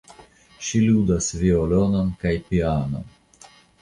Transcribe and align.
Ŝi 0.69 0.79
ludas 0.85 1.27
violonon 1.41 2.09
kaj 2.25 2.33
pianon. 2.49 3.07